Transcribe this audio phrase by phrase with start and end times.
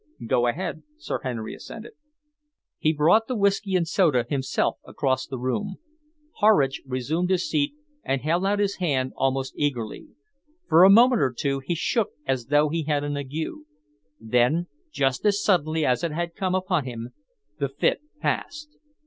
[0.25, 1.91] "Go ahead," Sir Henry assented.
[2.79, 5.75] He brought the whisky and soda himself across the room.
[6.39, 10.07] Horridge resumed his seat and held out his hand almost eagerly.
[10.67, 13.53] For a moment or two he shook as though he had an ague.
[14.19, 17.09] Then, just as suddenly as it had come upon him,
[17.59, 18.79] the fit passed.